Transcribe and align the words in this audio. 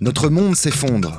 Notre 0.00 0.28
monde 0.28 0.54
s'effondre. 0.54 1.18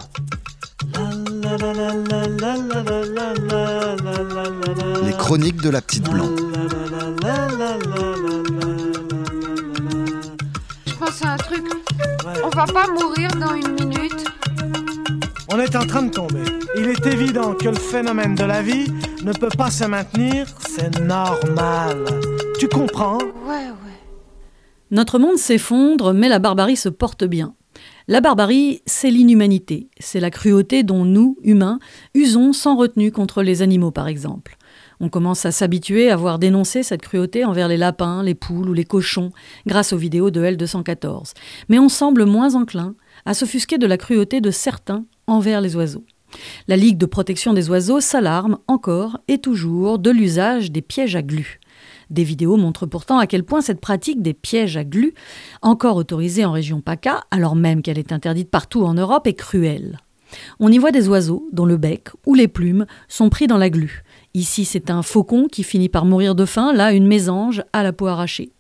Les 5.03 5.12
chroniques 5.14 5.62
de 5.62 5.69
la 5.69 5.82
petite 5.82 6.09
blanc. 6.09 6.30
Je 10.86 10.94
pense 10.94 11.21
à 11.26 11.34
un 11.34 11.38
truc. 11.38 11.66
On 12.42 12.50
va 12.50 12.66
pas 12.66 12.88
mourir 12.88 13.30
dans 13.36 13.54
une 13.54 13.73
minute. 13.73 14.26
On 15.52 15.59
est 15.59 15.75
en 15.75 15.86
train 15.86 16.04
de 16.04 16.11
tomber. 16.11 16.43
Il 16.77 16.88
est 16.88 17.05
évident 17.05 17.55
que 17.55 17.68
le 17.68 17.75
phénomène 17.75 18.36
de 18.36 18.46
la 18.46 18.61
vie 18.61 18.88
ne 19.23 19.34
peut 19.34 19.50
pas 19.57 19.71
se 19.71 19.84
maintenir, 19.84 20.48
c'est 20.70 21.00
normal. 21.02 22.05
Tu 22.59 22.70
comprends? 22.70 23.18
Ouais, 23.46 23.68
ouais. 23.68 24.00
Notre 24.91 25.20
monde 25.20 25.38
s'effondre, 25.38 26.14
mais 26.14 26.30
la 26.30 26.39
barbarie 26.39 26.77
se 26.77 26.88
porte 26.88 27.25
bien. 27.25 27.55
La 28.08 28.22
barbarie, 28.22 28.82
c'est 28.86 29.12
l'inhumanité, 29.12 29.90
c'est 30.00 30.20
la 30.20 30.32
cruauté 30.32 30.84
dont 30.84 31.06
nous, 31.06 31.38
humains, 31.44 31.80
usons 32.16 32.54
sans 32.54 32.76
retenue 32.76 33.12
contre 33.12 33.44
les 33.44 33.62
animaux, 33.62 33.92
par 33.92 34.08
exemple. 34.08 34.58
On 35.00 35.10
commence 35.10 35.46
à 35.46 35.52
s'habituer 35.52 36.10
à 36.10 36.18
voir 36.18 36.40
dénoncer 36.40 36.84
cette 36.84 37.02
cruauté 37.02 37.46
envers 37.46 37.68
les 37.68 37.78
lapins, 37.78 38.22
les 38.24 38.36
poules 38.36 38.70
ou 38.70 38.74
les 38.74 38.84
cochons, 38.84 39.32
grâce 39.66 39.94
aux 39.94 39.98
vidéos 39.98 40.32
de 40.32 40.44
L214. 40.44 41.34
Mais 41.70 41.80
on 41.80 41.88
semble 41.88 42.26
moins 42.26 42.55
enclin 42.55 42.96
à 43.26 43.34
s'offusquer 43.34 43.78
de 43.78 43.88
la 43.88 43.98
cruauté 43.98 44.41
de 44.41 44.52
certains 44.52 45.05
envers 45.27 45.62
les 45.62 45.76
oiseaux. 45.76 46.05
La 46.68 46.76
Ligue 46.76 46.98
de 46.98 47.06
protection 47.06 47.54
des 47.54 47.70
oiseaux 47.70 48.00
s'alarme 48.00 48.60
encore 48.68 49.20
et 49.28 49.40
toujours 49.40 50.00
de 50.00 50.12
l'usage 50.12 50.72
des 50.72 50.82
pièges 50.82 51.16
à 51.16 51.22
glu. 51.22 51.60
Des 52.10 52.24
vidéos 52.24 52.58
montrent 52.58 52.86
pourtant 52.86 53.20
à 53.20 53.28
quel 53.28 53.44
point 53.44 53.62
cette 53.62 53.82
pratique 53.82 54.22
des 54.22 54.34
pièges 54.34 54.78
à 54.78 54.84
glu, 54.84 55.14
encore 55.62 55.96
autorisée 55.96 56.46
en 56.46 56.52
région 56.52 56.82
PACA, 56.82 57.24
alors 57.32 57.55
même 57.55 57.82
qu'elle 57.82 58.00
est 58.00 58.12
interdite 58.12 58.50
partout 58.50 58.84
en 58.84 58.94
Europe, 58.94 59.28
est 59.28 59.34
cruelle. 59.34 59.99
On 60.60 60.71
y 60.71 60.77
voit 60.77 60.91
des 60.91 61.08
oiseaux 61.08 61.48
dont 61.52 61.66
le 61.66 61.77
bec 61.77 62.10
ou 62.26 62.36
les 62.36 62.48
plumes 62.48 62.86
sont 63.08 63.30
pris 63.30 63.48
dans 63.48 63.58
la 63.58 63.70
glu. 63.70 64.03
Ici, 64.33 64.66
c'est 64.66 64.91
un 64.91 65.02
faucon 65.02 65.47
qui 65.47 65.64
finit 65.64 65.89
par 65.89 66.05
mourir 66.05 66.36
de 66.36 66.45
faim, 66.45 66.73
là, 66.73 66.93
une 66.93 67.08
mésange 67.08 67.64
à 67.73 67.83
la 67.83 67.93
peau 67.93 68.08
arrachée. 68.08 68.52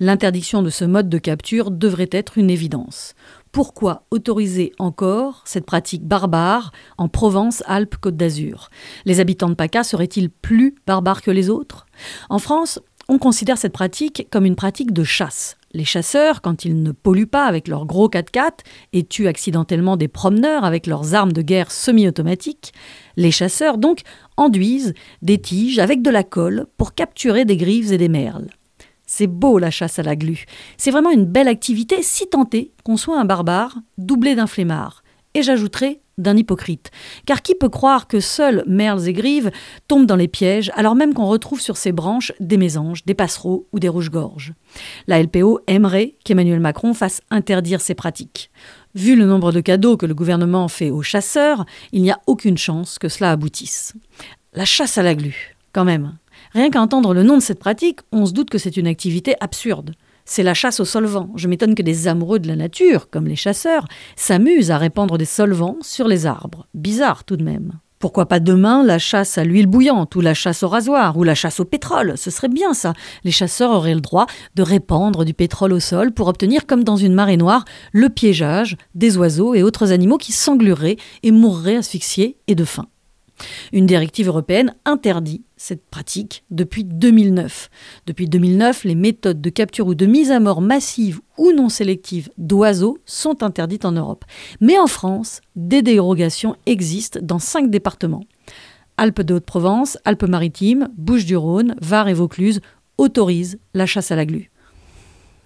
L'interdiction 0.00 0.62
de 0.62 0.70
ce 0.70 0.84
mode 0.84 1.08
de 1.08 1.18
capture 1.18 1.70
devrait 1.70 2.10
être 2.10 2.38
une 2.38 2.50
évidence. 2.50 3.14
Pourquoi 3.52 4.06
autoriser 4.10 4.72
encore 4.78 5.42
cette 5.44 5.66
pratique 5.66 6.04
barbare 6.04 6.72
en 6.96 7.08
Provence, 7.08 7.62
Alpes, 7.66 7.96
Côte 7.96 8.16
d'Azur? 8.16 8.70
Les 9.04 9.20
habitants 9.20 9.50
de 9.50 9.54
PACA 9.54 9.84
seraient-ils 9.84 10.30
plus 10.30 10.74
barbares 10.86 11.22
que 11.22 11.30
les 11.30 11.50
autres? 11.50 11.86
En 12.30 12.38
France, 12.38 12.80
on 13.08 13.18
considère 13.18 13.58
cette 13.58 13.72
pratique 13.72 14.26
comme 14.30 14.46
une 14.46 14.56
pratique 14.56 14.92
de 14.92 15.04
chasse. 15.04 15.56
Les 15.74 15.84
chasseurs, 15.84 16.42
quand 16.42 16.64
ils 16.64 16.82
ne 16.82 16.92
polluent 16.92 17.26
pas 17.26 17.46
avec 17.46 17.66
leurs 17.66 17.86
gros 17.86 18.08
4x4 18.08 18.60
et 18.92 19.04
tuent 19.04 19.26
accidentellement 19.26 19.96
des 19.96 20.08
promeneurs 20.08 20.64
avec 20.64 20.86
leurs 20.86 21.14
armes 21.14 21.32
de 21.32 21.42
guerre 21.42 21.70
semi-automatiques, 21.70 22.72
les 23.16 23.30
chasseurs 23.30 23.78
donc 23.78 24.00
enduisent 24.36 24.94
des 25.22 25.38
tiges 25.38 25.78
avec 25.78 26.02
de 26.02 26.10
la 26.10 26.24
colle 26.24 26.66
pour 26.76 26.94
capturer 26.94 27.44
des 27.44 27.56
grives 27.56 27.92
et 27.92 27.98
des 27.98 28.08
merles. 28.08 28.48
C'est 29.14 29.26
beau 29.26 29.58
la 29.58 29.70
chasse 29.70 29.98
à 29.98 30.02
la 30.02 30.16
glu. 30.16 30.46
C'est 30.78 30.90
vraiment 30.90 31.10
une 31.10 31.26
belle 31.26 31.46
activité 31.46 32.02
si 32.02 32.26
tentée 32.28 32.72
qu'on 32.82 32.96
soit 32.96 33.20
un 33.20 33.26
barbare 33.26 33.76
doublé 33.98 34.34
d'un 34.34 34.46
flemmard. 34.46 35.02
Et 35.34 35.42
j'ajouterai 35.42 36.00
d'un 36.16 36.34
hypocrite. 36.34 36.90
Car 37.26 37.42
qui 37.42 37.54
peut 37.54 37.68
croire 37.68 38.08
que 38.08 38.20
seuls 38.20 38.64
merles 38.66 39.06
et 39.06 39.12
grives 39.12 39.50
tombent 39.86 40.06
dans 40.06 40.16
les 40.16 40.28
pièges 40.28 40.72
alors 40.76 40.94
même 40.94 41.12
qu'on 41.12 41.26
retrouve 41.26 41.60
sur 41.60 41.76
ces 41.76 41.92
branches 41.92 42.32
des 42.40 42.56
mésanges, 42.56 43.04
des 43.04 43.12
passereaux 43.12 43.68
ou 43.74 43.80
des 43.80 43.90
rouges-gorges? 43.90 44.54
La 45.06 45.22
LPO 45.22 45.60
aimerait 45.66 46.14
qu'Emmanuel 46.24 46.60
Macron 46.60 46.94
fasse 46.94 47.20
interdire 47.30 47.82
ces 47.82 47.94
pratiques. 47.94 48.50
Vu 48.94 49.14
le 49.14 49.26
nombre 49.26 49.52
de 49.52 49.60
cadeaux 49.60 49.98
que 49.98 50.06
le 50.06 50.14
gouvernement 50.14 50.68
fait 50.68 50.90
aux 50.90 51.02
chasseurs, 51.02 51.66
il 51.92 52.00
n'y 52.00 52.10
a 52.10 52.20
aucune 52.26 52.56
chance 52.56 52.98
que 52.98 53.10
cela 53.10 53.32
aboutisse. 53.32 53.92
La 54.54 54.64
chasse 54.64 54.96
à 54.96 55.02
la 55.02 55.14
glu, 55.14 55.54
quand 55.74 55.84
même. 55.84 56.14
Rien 56.52 56.68
qu'à 56.70 56.82
entendre 56.82 57.14
le 57.14 57.22
nom 57.22 57.36
de 57.36 57.42
cette 57.42 57.58
pratique, 57.58 58.00
on 58.12 58.26
se 58.26 58.32
doute 58.32 58.50
que 58.50 58.58
c'est 58.58 58.76
une 58.76 58.86
activité 58.86 59.34
absurde. 59.40 59.94
C'est 60.24 60.42
la 60.42 60.54
chasse 60.54 60.80
aux 60.80 60.84
solvants. 60.84 61.30
Je 61.34 61.48
m'étonne 61.48 61.74
que 61.74 61.82
des 61.82 62.08
amoureux 62.08 62.38
de 62.38 62.48
la 62.48 62.56
nature, 62.56 63.08
comme 63.10 63.26
les 63.26 63.36
chasseurs, 63.36 63.86
s'amusent 64.16 64.70
à 64.70 64.78
répandre 64.78 65.16
des 65.16 65.24
solvants 65.24 65.78
sur 65.80 66.08
les 66.08 66.26
arbres. 66.26 66.66
Bizarre 66.74 67.24
tout 67.24 67.36
de 67.36 67.42
même. 67.42 67.72
Pourquoi 67.98 68.26
pas 68.26 68.40
demain 68.40 68.82
la 68.82 68.98
chasse 68.98 69.38
à 69.38 69.44
l'huile 69.44 69.68
bouillante, 69.68 70.14
ou 70.16 70.20
la 70.20 70.34
chasse 70.34 70.62
au 70.64 70.68
rasoir, 70.68 71.16
ou 71.16 71.22
la 71.22 71.36
chasse 71.36 71.60
au 71.60 71.64
pétrole? 71.64 72.14
Ce 72.16 72.30
serait 72.30 72.48
bien 72.48 72.74
ça. 72.74 72.94
Les 73.22 73.30
chasseurs 73.30 73.70
auraient 73.70 73.94
le 73.94 74.00
droit 74.00 74.26
de 74.56 74.62
répandre 74.62 75.24
du 75.24 75.34
pétrole 75.34 75.72
au 75.72 75.80
sol 75.80 76.12
pour 76.12 76.26
obtenir, 76.26 76.66
comme 76.66 76.84
dans 76.84 76.96
une 76.96 77.14
marée 77.14 77.36
noire, 77.36 77.64
le 77.92 78.08
piégeage 78.08 78.76
des 78.94 79.16
oiseaux 79.16 79.54
et 79.54 79.62
autres 79.62 79.92
animaux 79.92 80.18
qui 80.18 80.32
s'englueraient 80.32 80.96
et 81.22 81.30
mourraient 81.30 81.76
asphyxiés 81.76 82.36
et 82.48 82.56
de 82.56 82.64
faim. 82.64 82.86
Une 83.72 83.86
directive 83.86 84.28
européenne 84.28 84.74
interdit 84.84 85.42
cette 85.56 85.84
pratique 85.90 86.44
depuis 86.50 86.84
2009. 86.84 87.70
Depuis 88.06 88.28
2009, 88.28 88.84
les 88.84 88.94
méthodes 88.94 89.40
de 89.40 89.50
capture 89.50 89.86
ou 89.86 89.94
de 89.94 90.06
mise 90.06 90.30
à 90.30 90.40
mort 90.40 90.60
massive 90.60 91.20
ou 91.38 91.52
non 91.52 91.68
sélective 91.68 92.30
d'oiseaux 92.38 92.98
sont 93.06 93.42
interdites 93.42 93.84
en 93.84 93.92
Europe. 93.92 94.24
Mais 94.60 94.78
en 94.78 94.86
France, 94.86 95.40
des 95.56 95.82
dérogations 95.82 96.56
existent 96.66 97.20
dans 97.22 97.38
cinq 97.38 97.70
départements. 97.70 98.24
Alpes 98.96 99.22
de 99.22 99.34
Haute-Provence, 99.34 99.98
Alpes-Maritimes, 100.04 100.88
Bouches-du-Rhône, 100.96 101.76
Var 101.80 102.08
et 102.08 102.14
Vaucluse 102.14 102.60
autorisent 102.98 103.58
la 103.74 103.86
chasse 103.86 104.10
à 104.10 104.16
la 104.16 104.26
glu. 104.26 104.50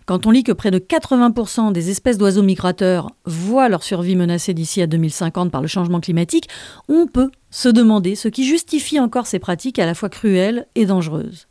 Quand 0.06 0.24
on 0.24 0.30
lit 0.30 0.44
que 0.44 0.52
près 0.52 0.70
de 0.70 0.78
80% 0.78 1.72
des 1.72 1.90
espèces 1.90 2.16
d'oiseaux 2.16 2.44
migrateurs 2.44 3.10
voient 3.24 3.68
leur 3.68 3.82
survie 3.82 4.14
menacée 4.14 4.54
d'ici 4.54 4.80
à 4.80 4.86
2050 4.86 5.50
par 5.50 5.60
le 5.60 5.66
changement 5.66 5.98
climatique, 5.98 6.48
on 6.88 7.08
peut 7.08 7.30
se 7.56 7.70
demander 7.70 8.16
ce 8.16 8.28
qui 8.28 8.44
justifie 8.44 9.00
encore 9.00 9.26
ces 9.26 9.38
pratiques 9.38 9.78
à 9.78 9.86
la 9.86 9.94
fois 9.94 10.10
cruelles 10.10 10.66
et 10.74 10.84
dangereuses. 10.84 11.48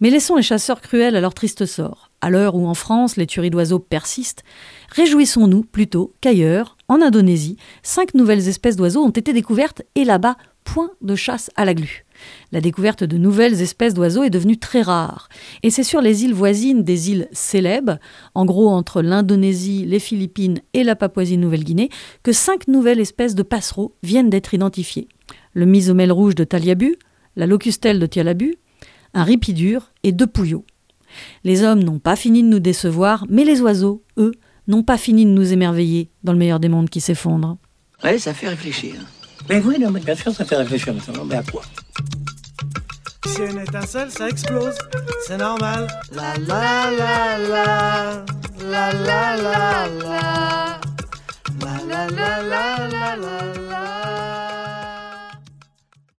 Mais 0.00 0.08
laissons 0.08 0.36
les 0.36 0.42
chasseurs 0.42 0.80
cruels 0.80 1.14
à 1.14 1.20
leur 1.20 1.34
triste 1.34 1.66
sort. 1.66 2.10
À 2.22 2.30
l'heure 2.30 2.54
où 2.54 2.66
en 2.66 2.72
France 2.72 3.16
les 3.16 3.26
tueries 3.26 3.50
d'oiseaux 3.50 3.80
persistent, 3.80 4.44
réjouissons-nous 4.88 5.62
plutôt 5.62 6.14
qu'ailleurs, 6.22 6.78
en 6.88 7.02
Indonésie, 7.02 7.58
cinq 7.82 8.14
nouvelles 8.14 8.48
espèces 8.48 8.76
d'oiseaux 8.76 9.04
ont 9.04 9.10
été 9.10 9.34
découvertes 9.34 9.82
et 9.94 10.04
là-bas, 10.04 10.38
point 10.64 10.90
de 11.02 11.14
chasse 11.14 11.50
à 11.56 11.64
la 11.64 11.74
glu. 11.74 12.04
La 12.52 12.60
découverte 12.60 13.04
de 13.04 13.18
nouvelles 13.18 13.60
espèces 13.60 13.94
d'oiseaux 13.94 14.22
est 14.22 14.30
devenue 14.30 14.58
très 14.58 14.82
rare. 14.82 15.28
Et 15.62 15.70
c'est 15.70 15.82
sur 15.82 16.00
les 16.00 16.24
îles 16.24 16.34
voisines 16.34 16.82
des 16.82 17.10
îles 17.10 17.28
célèbres, 17.32 17.98
en 18.34 18.44
gros 18.44 18.68
entre 18.70 19.02
l'Indonésie, 19.02 19.84
les 19.86 19.98
Philippines 19.98 20.60
et 20.72 20.84
la 20.84 20.96
Papouasie-Nouvelle-Guinée, 20.96 21.90
que 22.22 22.32
cinq 22.32 22.68
nouvelles 22.68 23.00
espèces 23.00 23.34
de 23.34 23.42
passereaux 23.42 23.94
viennent 24.02 24.30
d'être 24.30 24.54
identifiées. 24.54 25.08
Le 25.52 25.66
misomèle 25.66 26.12
rouge 26.12 26.34
de 26.34 26.44
Taliabu, 26.44 26.96
la 27.36 27.46
locustelle 27.46 27.98
de 27.98 28.06
Tialabu, 28.06 28.56
un 29.12 29.24
ripidure 29.24 29.92
et 30.02 30.12
deux 30.12 30.26
pouillots. 30.26 30.64
Les 31.44 31.62
hommes 31.62 31.82
n'ont 31.82 32.00
pas 32.00 32.16
fini 32.16 32.42
de 32.42 32.48
nous 32.48 32.58
décevoir, 32.58 33.26
mais 33.28 33.44
les 33.44 33.60
oiseaux, 33.60 34.02
eux, 34.18 34.32
n'ont 34.66 34.82
pas 34.82 34.98
fini 34.98 35.24
de 35.24 35.30
nous 35.30 35.52
émerveiller 35.52 36.10
dans 36.22 36.32
le 36.32 36.38
meilleur 36.38 36.58
des 36.60 36.68
mondes 36.68 36.90
qui 36.90 37.00
s'effondre. 37.00 37.58
Ouais, 38.02 38.18
ça 38.18 38.34
fait 38.34 38.48
réfléchir. 38.48 38.94
Mais 39.48 39.60
oui, 39.64 39.78
non, 39.78 39.90
mais 39.90 40.00
bien 40.00 40.14
sûr, 40.14 40.32
ça 40.34 40.44
fait 40.44 40.56
réfléchir 40.56 40.94
maintenant. 40.94 41.24
Mais 41.24 41.36
à 41.36 41.42
quoi 41.42 41.62
Si 43.26 43.42
une 43.42 43.58
étincelle, 43.58 44.10
ça 44.10 44.28
explose. 44.28 44.76
C'est 45.26 45.36
normal. 45.36 45.86
La 46.12 46.34
la 46.38 46.90
la 46.90 47.38
la 47.38 48.24
la 48.70 48.92
la. 48.92 49.23